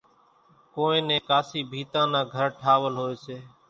ڪونئين 0.73 1.03
نين 1.09 1.25
ڪاسِي 1.29 1.59
ڀيتان 1.71 2.07
نان 2.13 2.25
گھر 2.33 2.47
ٺاوَل 2.59 2.93
هوئيَ 3.01 3.15
سي۔ 3.25 3.37